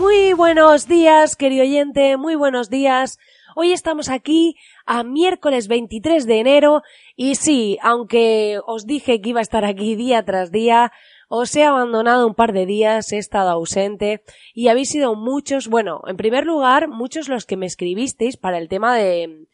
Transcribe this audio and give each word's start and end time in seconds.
Muy 0.00 0.32
buenos 0.32 0.88
días, 0.88 1.36
querido 1.36 1.62
oyente, 1.62 2.16
muy 2.16 2.34
buenos 2.34 2.70
días. 2.70 3.18
Hoy 3.54 3.72
estamos 3.72 4.08
aquí 4.08 4.56
a 4.86 5.02
miércoles 5.02 5.68
23 5.68 6.26
de 6.26 6.38
enero 6.40 6.82
y 7.16 7.34
sí, 7.34 7.76
aunque 7.82 8.60
os 8.66 8.86
dije 8.86 9.20
que 9.20 9.28
iba 9.28 9.40
a 9.40 9.42
estar 9.42 9.66
aquí 9.66 9.96
día 9.96 10.24
tras 10.24 10.50
día, 10.50 10.90
os 11.28 11.54
he 11.54 11.64
abandonado 11.64 12.26
un 12.26 12.34
par 12.34 12.54
de 12.54 12.64
días, 12.64 13.12
he 13.12 13.18
estado 13.18 13.50
ausente 13.50 14.22
y 14.54 14.68
habéis 14.68 14.88
sido 14.88 15.16
muchos, 15.16 15.68
bueno, 15.68 16.00
en 16.06 16.16
primer 16.16 16.46
lugar, 16.46 16.88
muchos 16.88 17.28
los 17.28 17.44
que 17.44 17.58
me 17.58 17.66
escribisteis 17.66 18.38
para 18.38 18.56
el 18.56 18.70
tema 18.70 18.96
de 18.96 19.48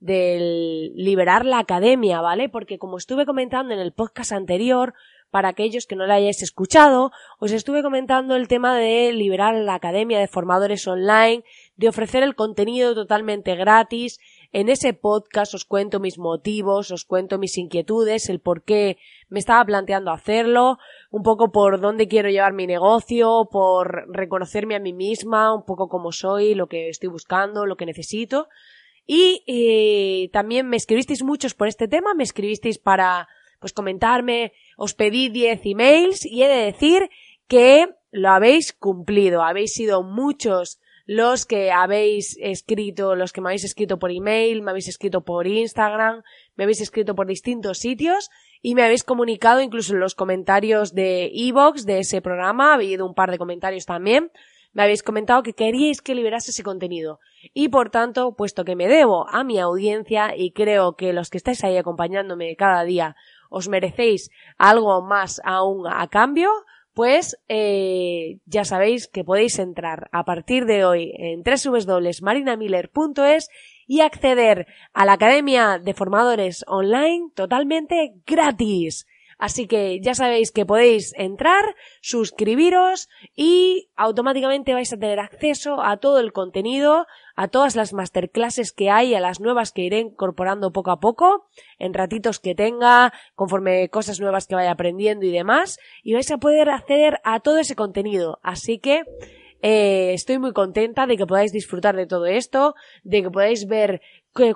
del 0.00 0.94
liberar 0.94 1.44
la 1.44 1.58
academia, 1.58 2.20
¿vale? 2.20 2.48
Porque 2.48 2.78
como 2.78 2.98
estuve 2.98 3.26
comentando 3.26 3.74
en 3.74 3.80
el 3.80 3.92
podcast 3.92 4.30
anterior, 4.30 4.94
para 5.30 5.48
aquellos 5.48 5.86
que 5.86 5.96
no 5.96 6.06
la 6.06 6.14
hayáis 6.14 6.42
escuchado, 6.42 7.10
os 7.38 7.52
estuve 7.52 7.82
comentando 7.82 8.34
el 8.36 8.48
tema 8.48 8.76
de 8.76 9.12
liberar 9.12 9.54
la 9.54 9.74
Academia 9.74 10.18
de 10.18 10.28
Formadores 10.28 10.86
Online, 10.86 11.44
de 11.76 11.88
ofrecer 11.88 12.22
el 12.22 12.34
contenido 12.34 12.94
totalmente 12.94 13.54
gratis. 13.54 14.18
En 14.52 14.68
ese 14.68 14.94
podcast 14.94 15.54
os 15.54 15.64
cuento 15.64 16.00
mis 16.00 16.18
motivos, 16.18 16.90
os 16.90 17.04
cuento 17.04 17.38
mis 17.38 17.58
inquietudes, 17.58 18.30
el 18.30 18.40
por 18.40 18.62
qué 18.62 18.96
me 19.28 19.38
estaba 19.38 19.64
planteando 19.64 20.10
hacerlo, 20.10 20.78
un 21.10 21.22
poco 21.22 21.52
por 21.52 21.80
dónde 21.80 22.08
quiero 22.08 22.30
llevar 22.30 22.54
mi 22.54 22.66
negocio, 22.66 23.48
por 23.50 24.06
reconocerme 24.10 24.74
a 24.74 24.80
mí 24.80 24.94
misma, 24.94 25.54
un 25.54 25.64
poco 25.64 25.88
como 25.88 26.12
soy, 26.12 26.54
lo 26.54 26.66
que 26.66 26.88
estoy 26.88 27.10
buscando, 27.10 27.66
lo 27.66 27.76
que 27.76 27.86
necesito. 27.86 28.48
Y 29.06 29.42
eh, 29.46 30.30
también 30.32 30.68
me 30.68 30.76
escribisteis 30.76 31.22
muchos 31.22 31.54
por 31.54 31.68
este 31.68 31.88
tema, 31.88 32.14
me 32.14 32.24
escribisteis 32.24 32.78
para 32.78 33.28
pues 33.58 33.72
comentarme, 33.72 34.52
os 34.76 34.94
pedí 34.94 35.28
10 35.28 35.60
emails 35.64 36.24
y 36.24 36.42
he 36.42 36.48
de 36.48 36.64
decir 36.64 37.10
que 37.46 37.88
lo 38.10 38.30
habéis 38.30 38.72
cumplido. 38.72 39.42
Habéis 39.42 39.74
sido 39.74 40.02
muchos 40.02 40.80
los 41.08 41.46
que 41.46 41.72
habéis 41.72 42.36
escrito, 42.38 43.14
los 43.16 43.32
que 43.32 43.40
me 43.40 43.48
habéis 43.48 43.64
escrito 43.64 43.98
por 43.98 44.10
email, 44.10 44.60
me 44.60 44.72
habéis 44.72 44.88
escrito 44.88 45.24
por 45.24 45.46
Instagram, 45.46 46.22
me 46.54 46.64
habéis 46.64 46.82
escrito 46.82 47.14
por 47.14 47.26
distintos 47.26 47.78
sitios 47.78 48.28
y 48.60 48.74
me 48.74 48.82
habéis 48.82 49.04
comunicado 49.04 49.62
incluso 49.62 49.94
en 49.94 50.00
los 50.00 50.14
comentarios 50.14 50.94
de 50.94 51.30
Evox 51.32 51.86
de 51.86 52.00
ese 52.00 52.20
programa, 52.20 52.72
ha 52.72 52.74
habido 52.74 53.06
un 53.06 53.14
par 53.14 53.30
de 53.30 53.38
comentarios 53.38 53.86
también, 53.86 54.30
me 54.74 54.82
habéis 54.82 55.02
comentado 55.02 55.42
que 55.42 55.54
queríais 55.54 56.02
que 56.02 56.14
liberase 56.14 56.50
ese 56.50 56.62
contenido. 56.62 57.20
Y 57.54 57.68
por 57.68 57.88
tanto, 57.88 58.34
puesto 58.36 58.66
que 58.66 58.76
me 58.76 58.86
debo 58.86 59.26
a 59.30 59.44
mi 59.44 59.58
audiencia 59.58 60.36
y 60.36 60.52
creo 60.52 60.94
que 60.94 61.14
los 61.14 61.30
que 61.30 61.38
estáis 61.38 61.64
ahí 61.64 61.78
acompañándome 61.78 62.54
cada 62.54 62.84
día 62.84 63.16
os 63.48 63.68
merecéis 63.68 64.30
algo 64.56 65.02
más 65.02 65.40
aún 65.44 65.86
a 65.86 66.08
cambio, 66.08 66.50
pues 66.94 67.38
eh, 67.48 68.38
ya 68.46 68.64
sabéis 68.64 69.06
que 69.06 69.22
podéis 69.22 69.60
entrar 69.60 70.08
a 70.10 70.24
partir 70.24 70.66
de 70.66 70.84
hoy 70.84 71.14
en 71.16 71.44
www.marinamiller.es 71.44 73.48
y 73.86 74.00
acceder 74.00 74.66
a 74.92 75.04
la 75.04 75.12
Academia 75.12 75.78
de 75.78 75.94
Formadores 75.94 76.64
Online 76.66 77.30
totalmente 77.34 78.14
gratis. 78.26 79.06
Así 79.38 79.68
que 79.68 80.00
ya 80.00 80.14
sabéis 80.14 80.50
que 80.50 80.66
podéis 80.66 81.14
entrar, 81.16 81.76
suscribiros 82.00 83.08
y 83.36 83.88
automáticamente 83.94 84.74
vais 84.74 84.92
a 84.92 84.98
tener 84.98 85.20
acceso 85.20 85.80
a 85.80 85.98
todo 85.98 86.18
el 86.18 86.32
contenido, 86.32 87.06
a 87.40 87.46
todas 87.46 87.76
las 87.76 87.92
masterclasses 87.92 88.72
que 88.72 88.90
hay, 88.90 89.14
a 89.14 89.20
las 89.20 89.38
nuevas 89.38 89.70
que 89.70 89.82
iré 89.82 90.00
incorporando 90.00 90.72
poco 90.72 90.90
a 90.90 90.98
poco, 90.98 91.46
en 91.78 91.94
ratitos 91.94 92.40
que 92.40 92.56
tenga, 92.56 93.12
conforme 93.36 93.88
cosas 93.90 94.18
nuevas 94.18 94.48
que 94.48 94.56
vaya 94.56 94.72
aprendiendo 94.72 95.24
y 95.24 95.30
demás, 95.30 95.78
y 96.02 96.14
vais 96.14 96.28
a 96.32 96.38
poder 96.38 96.68
acceder 96.68 97.20
a 97.22 97.38
todo 97.38 97.58
ese 97.58 97.76
contenido. 97.76 98.40
Así 98.42 98.80
que 98.80 99.04
eh, 99.62 100.14
estoy 100.14 100.38
muy 100.38 100.52
contenta 100.52 101.06
de 101.06 101.16
que 101.16 101.26
podáis 101.26 101.52
disfrutar 101.52 101.94
de 101.94 102.08
todo 102.08 102.26
esto, 102.26 102.74
de 103.04 103.22
que 103.22 103.30
podáis 103.30 103.68
ver 103.68 104.00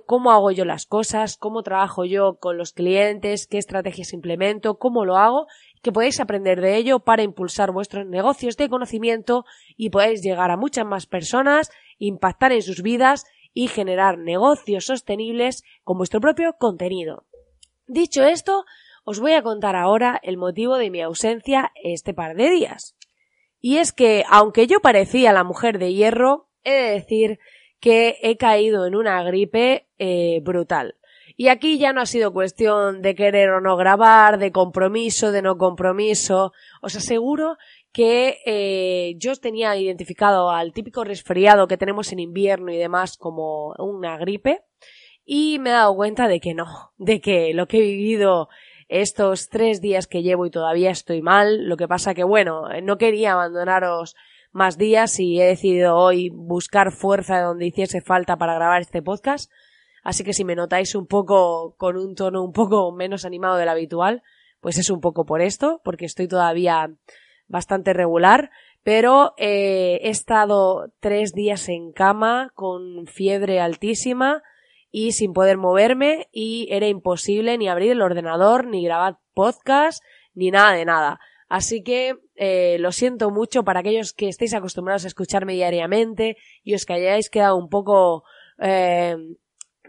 cómo 0.06 0.32
hago 0.32 0.50
yo 0.50 0.65
las 0.65 0.84
cosas, 0.87 1.37
cómo 1.37 1.62
trabajo 1.62 2.04
yo 2.04 2.38
con 2.41 2.59
los 2.59 2.72
clientes, 2.72 3.47
qué 3.47 3.59
estrategias 3.59 4.12
implemento, 4.12 4.78
cómo 4.78 5.04
lo 5.04 5.19
hago, 5.19 5.47
que 5.82 5.93
podáis 5.93 6.20
aprender 6.20 6.60
de 6.60 6.76
ello 6.76 7.00
para 7.00 7.22
impulsar 7.22 7.72
vuestros 7.72 8.06
negocios 8.06 8.56
de 8.56 8.69
conocimiento 8.69 9.44
y 9.76 9.91
podáis 9.91 10.22
llegar 10.22 10.50
a 10.50 10.56
muchas 10.56 10.87
más 10.87 11.06
personas 11.06 11.70
impactar 11.98 12.53
en 12.53 12.62
sus 12.62 12.82
vidas 12.82 13.25
y 13.53 13.69
generar 13.69 14.19
negocios 14.19 14.87
sostenibles 14.87 15.62
con 15.84 15.98
vuestro 15.98 16.21
propio 16.21 16.54
contenido. 16.59 17.26
Dicho 17.87 18.25
esto, 18.25 18.65
os 19.04 19.21
voy 19.21 19.32
a 19.32 19.42
contar 19.42 19.76
ahora 19.76 20.21
el 20.22 20.37
motivo 20.37 20.76
de 20.78 20.91
mi 20.91 21.03
ausencia 21.03 21.72
este 21.82 22.15
par 22.15 22.37
de 22.37 22.50
días. 22.50 22.97
Y 23.60 23.78
es 23.78 23.92
que, 23.92 24.25
aunque 24.28 24.66
yo 24.66 24.81
parecía 24.81 25.32
la 25.32 25.44
mujer 25.44 25.78
de 25.78 25.92
hierro, 25.92 26.48
he 26.65 26.72
de 26.72 26.91
decir 26.92 27.38
que 27.81 28.19
he 28.22 28.37
caído 28.37 28.87
en 28.87 28.94
una 28.94 29.22
gripe 29.25 29.88
eh, 29.98 30.41
brutal. 30.42 30.97
Y 31.37 31.48
aquí 31.48 31.78
ya 31.78 31.93
no 31.93 32.00
ha 32.00 32.06
sido 32.06 32.32
cuestión 32.32 33.03
de 33.03 33.15
querer 33.15 33.50
o 33.50 33.60
no 33.60 33.76
grabar, 33.76 34.38
de 34.38 34.53
compromiso, 34.53 35.32
de 35.32 35.43
no 35.43 35.59
compromiso. 35.59 36.53
Os 36.81 36.97
aseguro 36.97 37.56
que 37.93 38.38
eh, 38.47 39.15
yo 39.19 39.34
tenía 39.37 39.76
identificado 39.76 40.50
al 40.50 40.72
típico 40.72 41.04
resfriado 41.04 41.69
que 41.69 41.76
tenemos 41.76 42.12
en 42.12 42.21
invierno 42.21 42.72
y 42.72 42.78
demás 42.78 43.16
como 43.16 43.75
una 43.78 44.16
gripe 44.16 44.62
y 45.25 45.59
me 45.59 45.71
he 45.71 45.72
dado 45.75 45.94
cuenta 45.94 46.28
de 46.28 46.41
que 46.41 46.54
no, 46.54 46.92
de 46.97 47.21
que 47.21 47.54
lo 47.54 47.66
que 47.66 47.78
he 47.78 47.82
vivido 47.82 48.48
estos 48.88 49.48
tres 49.48 49.81
días 49.81 50.06
que 50.06 50.22
llevo 50.22 50.47
y 50.47 50.50
todavía 50.50 50.91
estoy 50.91 51.22
mal, 51.22 51.69
lo 51.69 51.76
que 51.76 51.88
pasa 51.88 52.15
que 52.15 52.25
bueno, 52.25 52.69
no 52.82 52.98
quería 52.98 53.32
abandonaros 53.32 54.15
más 54.50 54.76
días 54.76 55.19
y 55.19 55.41
he 55.41 55.47
decidido 55.47 55.97
hoy 55.97 56.28
buscar 56.31 56.92
fuerza 56.92 57.37
de 57.38 57.44
donde 57.44 57.66
hiciese 57.66 58.03
falta 58.03 58.37
para 58.37 58.54
grabar 58.54 58.82
este 58.82 59.00
podcast, 59.00 59.50
así 60.02 60.24
que 60.24 60.32
si 60.32 60.44
me 60.44 60.56
notáis 60.56 60.94
un 60.94 61.06
poco 61.06 61.74
con 61.76 61.96
un 61.96 62.14
tono 62.14 62.42
un 62.42 62.52
poco 62.52 62.92
menos 62.92 63.24
animado 63.24 63.56
del 63.56 63.68
habitual, 63.68 64.22
pues 64.60 64.78
es 64.78 64.90
un 64.90 65.00
poco 65.00 65.24
por 65.24 65.42
esto, 65.42 65.80
porque 65.84 66.04
estoy 66.04 66.28
todavía 66.28 66.94
bastante 67.48 67.92
regular, 67.92 68.50
pero 68.82 69.34
eh, 69.36 70.00
he 70.02 70.08
estado 70.08 70.92
tres 71.00 71.32
días 71.32 71.68
en 71.68 71.92
cama 71.92 72.50
con 72.54 73.06
fiebre 73.06 73.60
altísima 73.60 74.42
y 74.91 75.12
sin 75.12 75.32
poder 75.32 75.56
moverme 75.56 76.28
y 76.32 76.68
era 76.70 76.86
imposible 76.86 77.56
ni 77.58 77.68
abrir 77.68 77.92
el 77.92 78.02
ordenador, 78.02 78.66
ni 78.66 78.84
grabar 78.84 79.18
podcast, 79.34 80.02
ni 80.34 80.50
nada 80.50 80.72
de 80.72 80.84
nada. 80.84 81.20
Así 81.48 81.82
que 81.82 82.14
eh, 82.34 82.76
lo 82.78 82.92
siento 82.92 83.30
mucho 83.30 83.62
para 83.62 83.80
aquellos 83.80 84.12
que 84.12 84.28
estéis 84.28 84.54
acostumbrados 84.54 85.04
a 85.04 85.08
escucharme 85.08 85.54
diariamente 85.54 86.36
y 86.62 86.74
os 86.74 86.86
que 86.86 86.94
hayáis 86.94 87.30
quedado 87.30 87.56
un 87.56 87.68
poco 87.68 88.24
eh, 88.58 89.16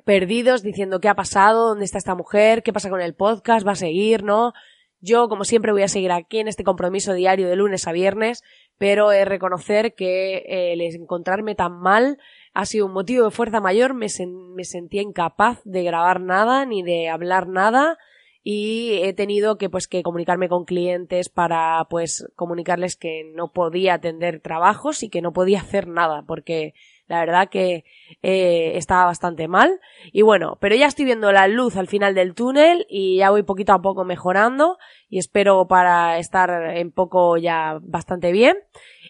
perdidos 0.05 0.63
diciendo 0.63 0.99
qué 0.99 1.09
ha 1.09 1.15
pasado, 1.15 1.69
dónde 1.69 1.85
está 1.85 1.97
esta 1.97 2.15
mujer, 2.15 2.63
qué 2.63 2.73
pasa 2.73 2.89
con 2.89 3.01
el 3.01 3.13
podcast, 3.13 3.65
va 3.65 3.73
a 3.73 3.75
seguir, 3.75 4.23
¿no? 4.23 4.53
Yo, 4.99 5.27
como 5.27 5.43
siempre, 5.43 5.73
voy 5.73 5.83
a 5.83 5.89
seguir 5.89 6.11
aquí 6.11 6.39
en 6.39 6.47
este 6.47 6.63
compromiso 6.63 7.13
diario 7.13 7.49
de 7.49 7.57
lunes 7.57 7.87
a 7.87 7.91
viernes, 7.91 8.41
pero 8.77 9.11
he 9.11 9.25
reconocer 9.25 9.95
que 9.95 10.37
eh, 10.37 10.73
el 10.73 10.81
encontrarme 10.81 11.55
tan 11.55 11.73
mal 11.73 12.17
ha 12.53 12.65
sido 12.65 12.85
un 12.85 12.93
motivo 12.93 13.25
de 13.25 13.31
fuerza 13.31 13.59
mayor. 13.59 13.93
Me, 13.93 14.07
me 14.55 14.63
sentía 14.63 15.01
incapaz 15.01 15.59
de 15.65 15.83
grabar 15.83 16.21
nada 16.21 16.65
ni 16.65 16.83
de 16.83 17.09
hablar 17.09 17.49
nada 17.49 17.97
y 18.43 18.99
he 19.01 19.13
tenido 19.13 19.57
que 19.57 19.69
pues 19.69 19.87
que 19.87 20.03
comunicarme 20.03 20.49
con 20.49 20.65
clientes 20.65 21.29
para 21.29 21.85
pues 21.89 22.27
comunicarles 22.35 22.95
que 22.97 23.29
no 23.33 23.51
podía 23.51 23.95
atender 23.95 24.41
trabajos 24.41 25.01
y 25.03 25.09
que 25.09 25.21
no 25.21 25.31
podía 25.31 25.61
hacer 25.61 25.87
nada 25.87 26.23
porque 26.27 26.73
la 27.07 27.19
verdad 27.19 27.49
que 27.49 27.83
eh, 28.21 28.71
estaba 28.75 29.05
bastante 29.05 29.47
mal. 29.47 29.79
Y 30.11 30.21
bueno, 30.21 30.57
pero 30.61 30.75
ya 30.75 30.87
estoy 30.87 31.05
viendo 31.05 31.31
la 31.31 31.47
luz 31.47 31.75
al 31.75 31.87
final 31.87 32.15
del 32.15 32.33
túnel 32.33 32.85
y 32.89 33.17
ya 33.17 33.29
voy 33.29 33.43
poquito 33.43 33.73
a 33.73 33.81
poco 33.81 34.03
mejorando 34.05 34.77
y 35.09 35.19
espero 35.19 35.67
para 35.67 36.17
estar 36.17 36.49
en 36.75 36.91
poco 36.91 37.37
ya 37.37 37.79
bastante 37.81 38.31
bien. 38.31 38.57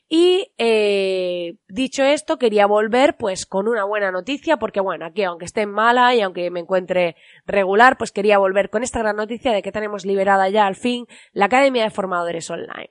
Y 0.10 0.52
eh, 0.58 1.56
dicho 1.68 2.04
esto, 2.04 2.38
quería 2.38 2.68
volver 2.68 3.16
pues 3.18 3.46
con 3.46 3.68
una 3.68 3.84
buena 3.84 4.12
noticia, 4.12 4.58
porque 4.58 4.80
bueno, 4.80 5.06
aquí 5.06 5.24
aunque 5.24 5.46
esté 5.46 5.66
mala 5.66 6.14
y 6.14 6.22
aunque 6.22 6.52
me 6.52 6.60
encuentre 6.60 7.16
regular, 7.46 7.98
pues 7.98 8.12
quería 8.12 8.38
volver 8.38 8.70
con 8.70 8.84
esta 8.84 9.00
gran 9.00 9.16
noticia 9.16 9.52
de 9.52 9.62
que 9.62 9.72
tenemos 9.72 10.06
liberada 10.06 10.50
ya 10.50 10.68
al 10.68 10.76
fin 10.76 11.06
la 11.32 11.46
Academia 11.46 11.84
de 11.84 11.90
Formadores 11.90 12.50
Online. 12.50 12.90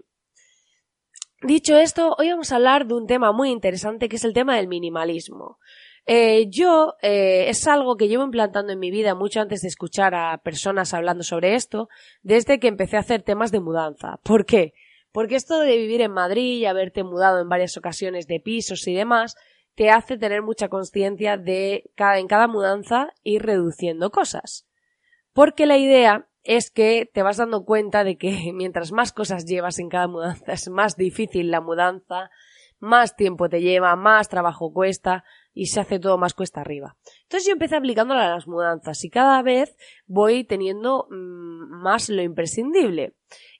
Dicho 1.44 1.76
esto, 1.76 2.14
hoy 2.18 2.30
vamos 2.30 2.52
a 2.52 2.56
hablar 2.56 2.86
de 2.86 2.94
un 2.94 3.08
tema 3.08 3.32
muy 3.32 3.50
interesante 3.50 4.08
que 4.08 4.14
es 4.14 4.22
el 4.22 4.32
tema 4.32 4.56
del 4.56 4.68
minimalismo. 4.68 5.58
Eh, 6.06 6.46
yo 6.48 6.94
eh, 7.02 7.46
es 7.48 7.66
algo 7.66 7.96
que 7.96 8.06
llevo 8.06 8.22
implantando 8.22 8.72
en 8.72 8.78
mi 8.78 8.92
vida 8.92 9.16
mucho 9.16 9.40
antes 9.40 9.60
de 9.62 9.68
escuchar 9.68 10.14
a 10.14 10.38
personas 10.38 10.94
hablando 10.94 11.24
sobre 11.24 11.56
esto, 11.56 11.88
desde 12.22 12.60
que 12.60 12.68
empecé 12.68 12.96
a 12.96 13.00
hacer 13.00 13.22
temas 13.22 13.50
de 13.50 13.58
mudanza. 13.58 14.20
¿Por 14.22 14.46
qué? 14.46 14.72
Porque 15.10 15.34
esto 15.34 15.58
de 15.58 15.76
vivir 15.76 16.00
en 16.00 16.12
Madrid 16.12 16.58
y 16.58 16.66
haberte 16.66 17.02
mudado 17.02 17.40
en 17.40 17.48
varias 17.48 17.76
ocasiones 17.76 18.28
de 18.28 18.38
pisos 18.38 18.86
y 18.86 18.94
demás, 18.94 19.34
te 19.74 19.90
hace 19.90 20.16
tener 20.18 20.42
mucha 20.42 20.68
conciencia 20.68 21.38
de 21.38 21.90
cada, 21.96 22.18
en 22.18 22.28
cada 22.28 22.46
mudanza 22.46 23.14
ir 23.24 23.42
reduciendo 23.42 24.10
cosas. 24.10 24.68
Porque 25.32 25.66
la 25.66 25.76
idea 25.76 26.28
es 26.44 26.70
que 26.70 27.08
te 27.12 27.22
vas 27.22 27.36
dando 27.36 27.64
cuenta 27.64 28.04
de 28.04 28.16
que 28.16 28.52
mientras 28.54 28.92
más 28.92 29.12
cosas 29.12 29.44
llevas 29.44 29.78
en 29.78 29.88
cada 29.88 30.08
mudanza 30.08 30.52
es 30.52 30.68
más 30.68 30.96
difícil 30.96 31.50
la 31.50 31.60
mudanza, 31.60 32.30
más 32.78 33.14
tiempo 33.14 33.48
te 33.48 33.60
lleva, 33.60 33.94
más 33.94 34.28
trabajo 34.28 34.72
cuesta 34.72 35.24
y 35.54 35.66
se 35.66 35.80
hace 35.80 36.00
todo 36.00 36.18
más 36.18 36.34
cuesta 36.34 36.60
arriba. 36.60 36.96
Entonces 37.22 37.46
yo 37.46 37.52
empecé 37.52 37.76
aplicándola 37.76 38.26
a 38.26 38.34
las 38.34 38.48
mudanzas 38.48 39.04
y 39.04 39.10
cada 39.10 39.40
vez 39.42 39.76
voy 40.06 40.44
teniendo 40.44 41.06
mm, 41.10 41.82
más 41.82 42.08
lo 42.08 42.22
imprescindible. 42.22 43.14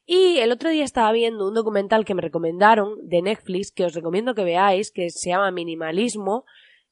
Y 0.04 0.38
el 0.38 0.50
otro 0.50 0.70
día 0.70 0.82
estaba 0.82 1.12
viendo 1.12 1.46
un 1.46 1.54
documental 1.54 2.04
que 2.04 2.14
me 2.14 2.22
recomendaron 2.22 2.96
de 3.06 3.22
Netflix, 3.22 3.70
que 3.70 3.84
os 3.84 3.94
recomiendo 3.94 4.34
que 4.34 4.42
veáis, 4.42 4.90
que 4.90 5.10
se 5.10 5.30
llama 5.30 5.52
Minimalismo, 5.52 6.44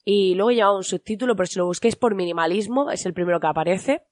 y 0.04 0.34
luego 0.34 0.52
lleva 0.52 0.76
un 0.76 0.84
subtítulo, 0.84 1.34
pero 1.36 1.46
si 1.46 1.58
lo 1.58 1.66
busquéis 1.66 1.96
por 1.96 2.14
minimalismo, 2.14 2.90
es 2.90 3.04
el 3.06 3.12
primero 3.12 3.40
que 3.40 3.48
aparece, 3.48 4.02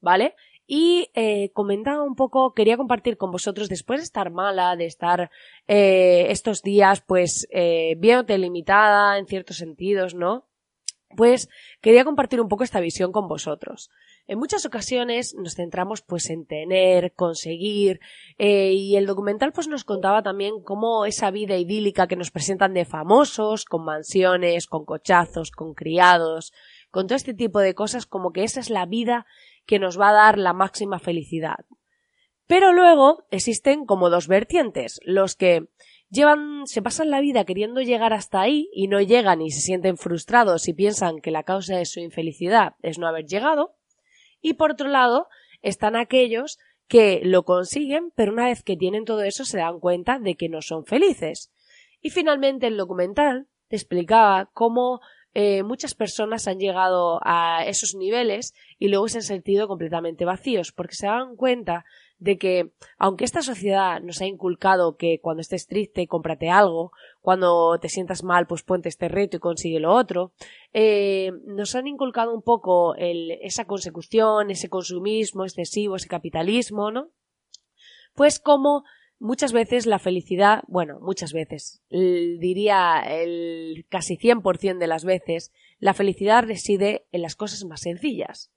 ¿vale? 0.00 0.34
Y 0.70 1.10
eh, 1.14 1.50
comentaba 1.54 2.02
un 2.02 2.14
poco, 2.14 2.52
quería 2.52 2.76
compartir 2.76 3.16
con 3.16 3.30
vosotros, 3.30 3.70
después 3.70 4.00
de 4.00 4.04
estar 4.04 4.30
mala, 4.30 4.76
de 4.76 4.84
estar 4.84 5.30
eh, 5.66 6.26
estos 6.28 6.62
días, 6.62 7.00
pues, 7.00 7.48
eh, 7.50 7.94
bien 7.96 8.26
delimitada 8.26 9.16
en 9.16 9.26
ciertos 9.26 9.56
sentidos, 9.56 10.14
¿no? 10.14 10.46
Pues 11.16 11.48
quería 11.80 12.04
compartir 12.04 12.38
un 12.38 12.48
poco 12.48 12.64
esta 12.64 12.80
visión 12.80 13.12
con 13.12 13.28
vosotros. 13.28 13.88
En 14.26 14.38
muchas 14.38 14.66
ocasiones 14.66 15.34
nos 15.38 15.54
centramos 15.54 16.02
pues 16.02 16.28
en 16.28 16.44
tener, 16.44 17.14
conseguir, 17.14 17.98
eh, 18.36 18.74
y 18.74 18.96
el 18.96 19.06
documental 19.06 19.52
pues 19.52 19.68
nos 19.68 19.84
contaba 19.84 20.22
también 20.22 20.60
cómo 20.62 21.06
esa 21.06 21.30
vida 21.30 21.56
idílica 21.56 22.06
que 22.06 22.16
nos 22.16 22.30
presentan 22.30 22.74
de 22.74 22.84
famosos, 22.84 23.64
con 23.64 23.86
mansiones, 23.86 24.66
con 24.66 24.84
cochazos, 24.84 25.50
con 25.50 25.72
criados, 25.72 26.52
con 26.90 27.06
todo 27.06 27.16
este 27.16 27.34
tipo 27.34 27.60
de 27.60 27.74
cosas, 27.74 28.06
como 28.06 28.32
que 28.32 28.44
esa 28.44 28.60
es 28.60 28.70
la 28.70 28.86
vida 28.86 29.26
que 29.66 29.78
nos 29.78 30.00
va 30.00 30.10
a 30.10 30.14
dar 30.14 30.38
la 30.38 30.52
máxima 30.52 30.98
felicidad. 30.98 31.66
Pero 32.46 32.72
luego 32.72 33.26
existen 33.30 33.84
como 33.84 34.10
dos 34.10 34.26
vertientes, 34.26 35.00
los 35.04 35.34
que 35.36 35.68
llevan, 36.08 36.66
se 36.66 36.80
pasan 36.80 37.10
la 37.10 37.20
vida 37.20 37.44
queriendo 37.44 37.82
llegar 37.82 38.12
hasta 38.12 38.40
ahí 38.40 38.70
y 38.72 38.88
no 38.88 39.00
llegan 39.00 39.42
y 39.42 39.50
se 39.50 39.60
sienten 39.60 39.98
frustrados 39.98 40.66
y 40.68 40.72
piensan 40.72 41.20
que 41.20 41.30
la 41.30 41.42
causa 41.42 41.76
de 41.76 41.84
su 41.84 42.00
infelicidad 42.00 42.74
es 42.82 42.98
no 42.98 43.06
haber 43.06 43.26
llegado, 43.26 43.76
y 44.40 44.54
por 44.54 44.72
otro 44.72 44.88
lado, 44.88 45.28
están 45.62 45.96
aquellos 45.96 46.58
que 46.86 47.20
lo 47.22 47.44
consiguen, 47.44 48.12
pero 48.14 48.32
una 48.32 48.46
vez 48.46 48.62
que 48.62 48.76
tienen 48.76 49.04
todo 49.04 49.22
eso 49.22 49.44
se 49.44 49.58
dan 49.58 49.80
cuenta 49.80 50.18
de 50.18 50.36
que 50.36 50.48
no 50.48 50.62
son 50.62 50.86
felices. 50.86 51.52
Y 52.00 52.10
finalmente 52.10 52.66
el 52.66 52.76
documental 52.76 53.48
te 53.68 53.76
explicaba 53.76 54.50
cómo 54.54 55.00
eh, 55.40 55.62
muchas 55.62 55.94
personas 55.94 56.48
han 56.48 56.58
llegado 56.58 57.20
a 57.22 57.64
esos 57.64 57.94
niveles 57.94 58.54
y 58.76 58.88
luego 58.88 59.06
se 59.06 59.18
han 59.18 59.22
sentido 59.22 59.68
completamente 59.68 60.24
vacíos 60.24 60.72
porque 60.72 60.96
se 60.96 61.06
dan 61.06 61.36
cuenta 61.36 61.84
de 62.18 62.38
que 62.38 62.72
aunque 62.98 63.24
esta 63.24 63.40
sociedad 63.42 64.00
nos 64.00 64.20
ha 64.20 64.26
inculcado 64.26 64.96
que 64.96 65.20
cuando 65.22 65.40
estés 65.40 65.68
triste 65.68 66.08
cómprate 66.08 66.50
algo, 66.50 66.90
cuando 67.20 67.78
te 67.78 67.88
sientas 67.88 68.24
mal 68.24 68.48
pues 68.48 68.64
ponte 68.64 68.88
este 68.88 69.06
reto 69.06 69.36
y 69.36 69.38
consigue 69.38 69.78
lo 69.78 69.94
otro, 69.94 70.32
eh, 70.72 71.30
nos 71.46 71.76
han 71.76 71.86
inculcado 71.86 72.34
un 72.34 72.42
poco 72.42 72.96
esa 72.96 73.64
consecución, 73.64 74.50
ese 74.50 74.68
consumismo 74.68 75.44
excesivo, 75.44 75.94
ese 75.94 76.08
capitalismo, 76.08 76.90
¿no? 76.90 77.10
Pues 78.16 78.40
como 78.40 78.82
muchas 79.18 79.52
veces 79.52 79.86
la 79.86 79.98
felicidad, 79.98 80.62
bueno, 80.68 80.98
muchas 81.00 81.32
veces, 81.32 81.82
diría 81.90 83.00
el 83.06 83.86
casi 83.88 84.16
100% 84.16 84.78
de 84.78 84.86
las 84.86 85.04
veces, 85.04 85.52
la 85.78 85.94
felicidad 85.94 86.44
reside 86.44 87.06
en 87.12 87.22
las 87.22 87.36
cosas 87.36 87.64
más 87.64 87.80
sencillas. 87.80 88.50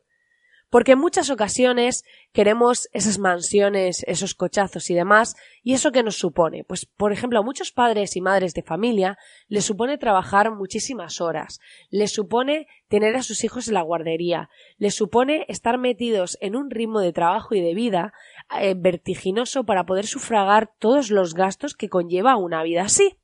Porque 0.72 0.94
en 0.94 1.00
muchas 1.00 1.30
ocasiones 1.30 2.06
queremos 2.32 2.88
esas 2.94 3.20
mansiones, 3.20 4.06
esos 4.08 4.34
cochazos 4.34 4.90
y 4.90 4.94
demás, 4.94 5.36
y 5.64 5.74
eso 5.74 5.92
que 5.92 6.02
nos 6.02 6.16
supone. 6.16 6.64
Pues, 6.64 6.86
por 6.86 7.12
ejemplo, 7.12 7.40
a 7.40 7.44
muchos 7.44 7.74
padres 7.74 8.16
y 8.16 8.22
madres 8.22 8.54
de 8.54 8.64
familia 8.64 9.18
les 9.50 9.66
supone 9.66 9.98
trabajar 9.98 10.50
muchísimas 10.56 11.20
horas, 11.20 11.60
les 11.90 12.14
supone 12.14 12.68
tener 12.88 13.18
a 13.18 13.24
sus 13.24 13.44
hijos 13.44 13.68
en 13.68 13.74
la 13.74 13.82
guardería, 13.82 14.50
les 14.78 14.96
supone 14.96 15.46
estar 15.50 15.78
metidos 15.78 16.38
en 16.40 16.56
un 16.56 16.70
ritmo 16.70 17.02
de 17.02 17.12
trabajo 17.12 17.54
y 17.54 17.60
de 17.60 17.74
vida 17.74 18.14
eh, 18.60 18.74
vertiginoso 18.76 19.64
para 19.64 19.86
poder 19.86 20.08
sufragar 20.08 20.72
todos 20.80 21.10
los 21.12 21.34
gastos 21.34 21.76
que 21.76 21.90
conlleva 21.90 22.36
una 22.36 22.64
vida 22.64 22.84
así. 22.84 23.18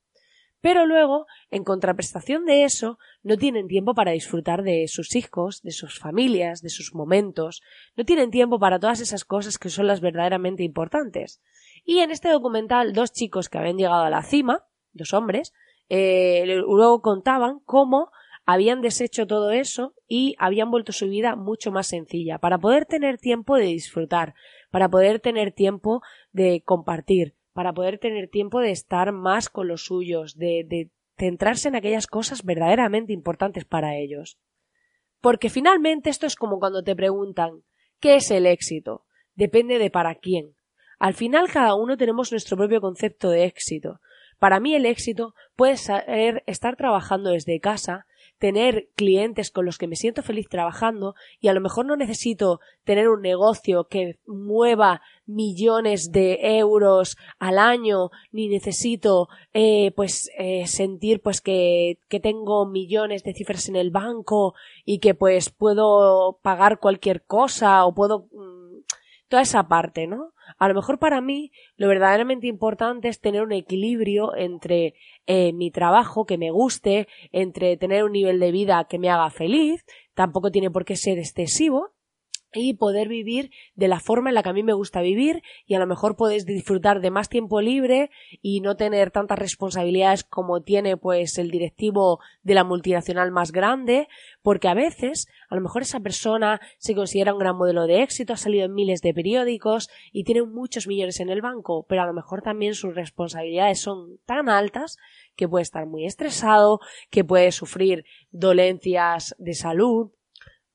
Pero 0.61 0.85
luego, 0.85 1.27
en 1.51 1.63
contraprestación 1.63 2.45
de 2.45 2.63
eso, 2.63 2.97
no 3.23 3.37
tienen 3.37 3.67
tiempo 3.67 3.93
para 3.93 4.11
disfrutar 4.11 4.63
de 4.63 4.87
sus 4.87 5.15
hijos, 5.15 5.61
de 5.61 5.71
sus 5.71 5.99
familias, 5.99 6.61
de 6.61 6.69
sus 6.69 6.95
momentos, 6.95 7.61
no 7.95 8.05
tienen 8.05 8.31
tiempo 8.31 8.59
para 8.59 8.79
todas 8.79 8.99
esas 8.99 9.23
cosas 9.23 9.57
que 9.57 9.69
son 9.69 9.87
las 9.87 10.01
verdaderamente 10.01 10.63
importantes. 10.63 11.41
Y 11.85 11.99
en 11.99 12.11
este 12.11 12.29
documental, 12.29 12.93
dos 12.93 13.11
chicos 13.13 13.49
que 13.49 13.59
habían 13.59 13.77
llegado 13.77 14.03
a 14.03 14.09
la 14.09 14.23
cima, 14.23 14.65
dos 14.93 15.13
hombres, 15.13 15.53
eh, 15.89 16.43
luego 16.65 17.01
contaban 17.01 17.59
cómo 17.63 18.11
habían 18.47 18.79
deshecho 18.79 19.27
todo 19.27 19.51
eso 19.51 19.93
y 20.07 20.35
habían 20.39 20.71
vuelto 20.71 20.93
su 20.93 21.09
vida 21.09 21.35
mucho 21.35 21.69
más 21.69 21.87
sencilla, 21.87 22.39
para 22.39 22.57
poder 22.57 22.85
tener 22.85 23.17
tiempo 23.17 23.57
de 23.57 23.65
disfrutar, 23.65 24.35
para 24.71 24.89
poder 24.89 25.19
tener 25.19 25.51
tiempo 25.51 26.01
de 26.31 26.63
compartir, 26.63 27.35
para 27.51 27.73
poder 27.73 27.99
tener 27.99 28.29
tiempo 28.29 28.61
de 28.61 28.71
estar 28.71 29.11
más 29.11 29.49
con 29.49 29.67
los 29.67 29.83
suyos, 29.83 30.37
de, 30.37 30.63
de 30.65 30.91
centrarse 31.17 31.67
en 31.67 31.75
aquellas 31.75 32.07
cosas 32.07 32.45
verdaderamente 32.45 33.11
importantes 33.11 33.65
para 33.65 33.97
ellos. 33.97 34.39
Porque 35.19 35.49
finalmente 35.49 36.09
esto 36.09 36.25
es 36.25 36.37
como 36.37 36.57
cuando 36.57 36.83
te 36.83 36.95
preguntan 36.95 37.63
¿qué 37.99 38.15
es 38.15 38.31
el 38.31 38.45
éxito? 38.45 39.03
Depende 39.35 39.77
de 39.77 39.91
para 39.91 40.15
quién. 40.15 40.55
Al 40.99 41.15
final 41.15 41.51
cada 41.51 41.75
uno 41.75 41.97
tenemos 41.97 42.31
nuestro 42.31 42.55
propio 42.55 42.79
concepto 42.79 43.29
de 43.29 43.43
éxito. 43.43 43.99
Para 44.39 44.59
mí 44.59 44.75
el 44.75 44.85
éxito 44.85 45.33
puede 45.55 45.77
ser 45.77 46.43
estar 46.45 46.75
trabajando 46.75 47.31
desde 47.31 47.59
casa, 47.59 48.05
tener 48.37 48.89
clientes 48.95 49.49
con 49.49 49.65
los 49.65 49.77
que 49.77 49.87
me 49.87 49.95
siento 49.95 50.21
feliz 50.21 50.47
trabajando 50.47 51.15
y 51.39 51.47
a 51.47 51.53
lo 51.53 51.61
mejor 51.61 51.85
no 51.85 51.95
necesito 51.95 52.59
tener 52.83 53.09
un 53.09 53.21
negocio 53.21 53.87
que 53.87 54.19
mueva 54.27 55.01
millones 55.25 56.11
de 56.11 56.57
euros 56.59 57.17
al 57.39 57.57
año 57.57 58.11
ni 58.31 58.47
necesito 58.47 59.27
eh, 59.53 59.91
pues 59.95 60.29
eh, 60.37 60.67
sentir 60.67 61.21
pues 61.21 61.41
que, 61.41 61.99
que 62.07 62.19
tengo 62.19 62.67
millones 62.67 63.23
de 63.23 63.33
cifras 63.33 63.69
en 63.69 63.75
el 63.75 63.89
banco 63.89 64.53
y 64.85 64.99
que 64.99 65.15
pues 65.15 65.49
puedo 65.49 66.39
pagar 66.43 66.79
cualquier 66.79 67.23
cosa 67.23 67.85
o 67.85 67.95
puedo 67.95 68.27
mm, 68.31 68.81
toda 69.29 69.41
esa 69.41 69.67
parte, 69.67 70.05
¿no? 70.07 70.33
A 70.57 70.67
lo 70.67 70.73
mejor 70.73 70.99
para 70.99 71.21
mí 71.21 71.51
lo 71.75 71.87
verdaderamente 71.87 72.47
importante 72.47 73.07
es 73.07 73.19
tener 73.19 73.43
un 73.43 73.51
equilibrio 73.51 74.35
entre 74.35 74.93
eh, 75.25 75.53
mi 75.53 75.71
trabajo 75.71 76.25
que 76.25 76.37
me 76.37 76.51
guste, 76.51 77.07
entre 77.31 77.77
tener 77.77 78.03
un 78.03 78.13
nivel 78.13 78.39
de 78.39 78.51
vida 78.51 78.85
que 78.89 78.99
me 78.99 79.09
haga 79.09 79.29
feliz, 79.29 79.85
tampoco 80.13 80.51
tiene 80.51 80.71
por 80.71 80.85
qué 80.85 80.95
ser 80.95 81.19
excesivo, 81.19 81.93
y 82.53 82.75
poder 82.75 83.07
vivir 83.07 83.51
de 83.75 83.87
la 83.87 83.99
forma 83.99 84.29
en 84.29 84.35
la 84.35 84.43
que 84.43 84.49
a 84.49 84.53
mí 84.53 84.63
me 84.63 84.73
gusta 84.73 85.01
vivir 85.01 85.43
y 85.65 85.75
a 85.75 85.79
lo 85.79 85.87
mejor 85.87 86.15
podéis 86.15 86.45
disfrutar 86.45 87.01
de 87.01 87.11
más 87.11 87.29
tiempo 87.29 87.61
libre 87.61 88.09
y 88.41 88.61
no 88.61 88.75
tener 88.75 89.11
tantas 89.11 89.37
responsabilidades 89.37 90.23
como 90.23 90.61
tiene 90.61 90.97
pues 90.97 91.37
el 91.37 91.51
directivo 91.51 92.19
de 92.43 92.53
la 92.53 92.63
multinacional 92.63 93.31
más 93.31 93.51
grande 93.51 94.07
porque 94.41 94.67
a 94.67 94.73
veces 94.73 95.27
a 95.49 95.55
lo 95.55 95.61
mejor 95.61 95.81
esa 95.81 95.99
persona 95.99 96.61
se 96.77 96.95
considera 96.95 97.33
un 97.33 97.39
gran 97.39 97.57
modelo 97.57 97.85
de 97.85 98.01
éxito, 98.01 98.33
ha 98.33 98.37
salido 98.37 98.65
en 98.65 98.73
miles 98.73 99.01
de 99.01 99.13
periódicos 99.13 99.89
y 100.11 100.23
tiene 100.23 100.43
muchos 100.43 100.87
millones 100.87 101.19
en 101.19 101.29
el 101.29 101.41
banco, 101.41 101.85
pero 101.87 102.01
a 102.01 102.05
lo 102.05 102.13
mejor 102.13 102.41
también 102.41 102.73
sus 102.73 102.95
responsabilidades 102.95 103.81
son 103.81 104.19
tan 104.25 104.49
altas 104.49 104.97
que 105.35 105.47
puede 105.47 105.63
estar 105.63 105.85
muy 105.85 106.05
estresado, 106.05 106.79
que 107.09 107.23
puede 107.23 107.51
sufrir 107.51 108.05
dolencias 108.31 109.35
de 109.37 109.53
salud, 109.53 110.11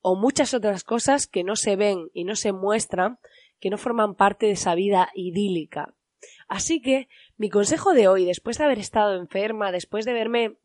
o 0.03 0.17
muchas 0.17 0.53
otras 0.53 0.85
cosas 0.85 1.27
que 1.27 1.45
no 1.45 1.57
se 1.57 1.77
ven 1.77 2.09
y 2.13 2.25
no 2.25 2.37
se 2.37 2.53
muestran, 2.53 3.19
que 3.61 3.71
no 3.71 3.79
forman 3.79 4.15
parte 4.15 4.47
de 4.47 4.53
esa 4.53 4.75
vida 4.75 5.11
idílica. 5.15 5.95
Así 6.49 6.83
que 6.83 7.09
mi 7.37 7.49
consejo 7.49 7.95
de 7.95 8.09
hoy, 8.09 8.25
después 8.25 8.59
de 8.59 8.65
haber 8.65 8.79
estado 8.79 9.15
enferma, 9.15 9.73
después 9.73 10.05
de 10.05 10.13
verme 10.13 10.59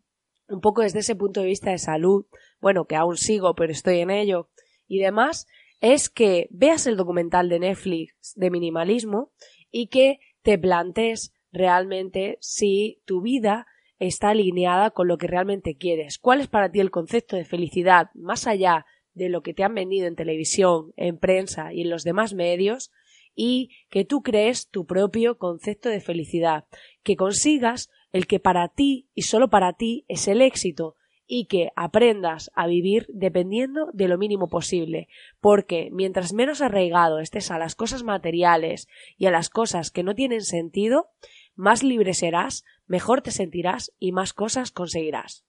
un 0.50 0.60
poco 0.60 0.82
desde 0.82 1.00
ese 1.00 1.16
punto 1.16 1.42
de 1.42 1.48
vista 1.48 1.72
de 1.72 1.78
salud, 1.78 2.26
bueno, 2.60 2.86
que 2.86 2.96
aún 2.96 3.18
sigo, 3.18 3.54
pero 3.56 3.72
estoy 3.72 4.00
en 4.00 4.10
ello, 4.10 4.50
y 4.88 5.00
demás, 5.00 5.48
es 5.80 6.10
que 6.10 6.48
veas 6.50 6.88
el 6.88 6.98
documental 6.98 7.50
de 7.50 7.60
Netflix 7.60 8.34
de 8.36 8.50
minimalismo 8.50 9.32
y 9.70 9.88
que 9.88 10.20
te 10.42 10.58
plantees 10.58 11.34
realmente 11.52 12.38
si 12.42 13.02
tu 13.06 13.22
vida 13.22 13.68
está 14.00 14.30
alineada 14.30 14.92
con 14.92 15.08
lo 15.08 15.18
que 15.18 15.28
realmente 15.28 15.76
quieres. 15.76 16.18
¿Cuál 16.18 16.42
es 16.42 16.48
para 16.48 16.72
ti 16.72 16.80
el 16.80 16.92
concepto 16.92 17.36
de 17.36 17.46
felicidad 17.46 18.10
más 18.14 18.48
allá 18.48 18.86
de 19.18 19.30
lo 19.30 19.42
que 19.42 19.54
te 19.54 19.64
han 19.64 19.76
vendido 19.76 20.08
en 20.08 20.16
televisión, 20.16 20.94
en 20.96 21.18
prensa 21.18 21.74
y 21.74 21.82
en 21.82 21.90
los 21.90 22.04
demás 22.04 22.34
medios? 22.34 22.92
Y 23.36 23.70
que 23.90 24.06
tú 24.06 24.22
crees 24.24 24.70
tu 24.70 24.86
propio 24.86 25.38
concepto 25.38 25.90
de 25.90 26.02
felicidad, 26.02 26.66
que 27.04 27.16
consigas 27.16 27.90
el 28.12 28.26
que 28.26 28.40
para 28.40 28.68
ti 28.70 29.10
y 29.14 29.24
solo 29.24 29.50
para 29.50 29.74
ti 29.74 30.06
es 30.08 30.28
el 30.28 30.42
éxito 30.42 30.96
y 31.28 31.46
que 31.46 31.72
aprendas 31.76 32.50
a 32.56 32.68
vivir 32.68 33.06
dependiendo 33.10 33.90
de 33.94 34.08
lo 34.08 34.18
mínimo 34.18 34.48
posible, 34.48 35.10
porque 35.42 35.90
mientras 35.92 36.34
menos 36.34 36.62
arraigado 36.62 37.20
estés 37.20 37.52
a 37.52 37.60
las 37.60 37.76
cosas 37.76 38.04
materiales 38.04 38.88
y 39.18 39.26
a 39.26 39.32
las 39.32 39.50
cosas 39.50 39.92
que 39.92 40.04
no 40.04 40.16
tienen 40.16 40.42
sentido, 40.42 41.10
más 41.56 41.84
libre 41.84 42.14
serás, 42.14 42.64
mejor 42.86 43.22
te 43.22 43.32
sentirás 43.32 43.92
y 44.00 44.14
más 44.14 44.34
cosas 44.34 44.72
conseguirás. 44.72 45.47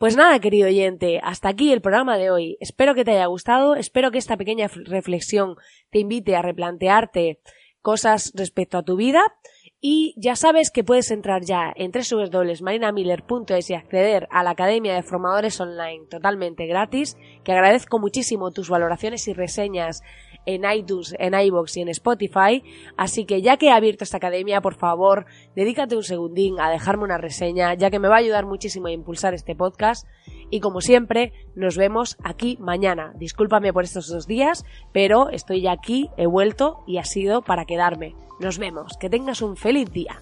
Pues 0.00 0.16
nada, 0.16 0.38
querido 0.38 0.66
oyente, 0.66 1.20
hasta 1.22 1.50
aquí 1.50 1.74
el 1.74 1.82
programa 1.82 2.16
de 2.16 2.30
hoy. 2.30 2.56
Espero 2.60 2.94
que 2.94 3.04
te 3.04 3.10
haya 3.10 3.26
gustado, 3.26 3.74
espero 3.74 4.10
que 4.10 4.16
esta 4.16 4.38
pequeña 4.38 4.66
reflexión 4.68 5.56
te 5.90 5.98
invite 5.98 6.36
a 6.36 6.40
replantearte 6.40 7.38
cosas 7.82 8.32
respecto 8.34 8.78
a 8.78 8.82
tu 8.82 8.96
vida 8.96 9.22
y 9.78 10.14
ya 10.16 10.36
sabes 10.36 10.70
que 10.70 10.84
puedes 10.84 11.10
entrar 11.10 11.42
ya 11.42 11.70
en 11.76 11.92
www.marinamiller.es 11.92 13.68
y 13.68 13.74
acceder 13.74 14.26
a 14.30 14.42
la 14.42 14.52
Academia 14.52 14.94
de 14.94 15.02
Formadores 15.02 15.60
Online 15.60 16.06
totalmente 16.08 16.64
gratis, 16.64 17.18
que 17.44 17.52
agradezco 17.52 17.98
muchísimo 17.98 18.52
tus 18.52 18.70
valoraciones 18.70 19.28
y 19.28 19.34
reseñas 19.34 20.02
en 20.54 20.70
iTunes, 20.70 21.14
en 21.18 21.34
iBox 21.34 21.76
y 21.76 21.82
en 21.82 21.88
Spotify. 21.88 22.62
Así 22.96 23.24
que 23.24 23.42
ya 23.42 23.56
que 23.56 23.66
he 23.66 23.70
abierto 23.70 24.04
esta 24.04 24.18
academia, 24.18 24.60
por 24.60 24.74
favor, 24.74 25.26
dedícate 25.54 25.96
un 25.96 26.02
segundín 26.02 26.60
a 26.60 26.70
dejarme 26.70 27.04
una 27.04 27.18
reseña, 27.18 27.74
ya 27.74 27.90
que 27.90 27.98
me 27.98 28.08
va 28.08 28.16
a 28.16 28.18
ayudar 28.18 28.46
muchísimo 28.46 28.86
a 28.88 28.92
impulsar 28.92 29.34
este 29.34 29.54
podcast. 29.54 30.06
Y 30.50 30.60
como 30.60 30.80
siempre, 30.80 31.32
nos 31.54 31.76
vemos 31.76 32.16
aquí 32.24 32.56
mañana. 32.60 33.12
Discúlpame 33.16 33.72
por 33.72 33.84
estos 33.84 34.08
dos 34.08 34.26
días, 34.26 34.64
pero 34.92 35.30
estoy 35.30 35.62
ya 35.62 35.72
aquí, 35.72 36.10
he 36.16 36.26
vuelto 36.26 36.82
y 36.86 36.98
ha 36.98 37.04
sido 37.04 37.42
para 37.42 37.64
quedarme. 37.64 38.14
Nos 38.40 38.58
vemos. 38.58 38.96
Que 38.98 39.10
tengas 39.10 39.42
un 39.42 39.56
feliz 39.56 39.92
día. 39.92 40.20